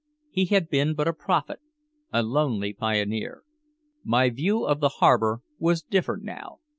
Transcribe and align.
He 0.31 0.45
had 0.45 0.67
been 0.67 0.95
but 0.95 1.07
a 1.07 1.13
prophet, 1.13 1.59
a 2.11 2.23
lonely 2.23 2.73
pioneer. 2.73 3.43
My 4.03 4.31
view 4.31 4.65
of 4.65 4.79
the 4.79 4.89
harbor 4.97 5.41
was 5.59 5.83
different 5.83 6.23
now. 6.23 6.57